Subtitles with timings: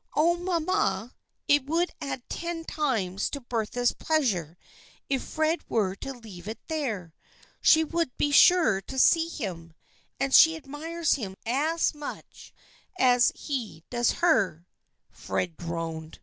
[0.14, 1.14] "Oh, mamma,
[1.48, 4.58] it would add ten times to Bertha's pleasure
[5.08, 7.14] if Fred were to leave it there.
[7.62, 9.72] She would be sure to see him,
[10.20, 12.52] and she admires him as much
[12.98, 14.66] as he does her."
[15.10, 16.18] Fred groaned.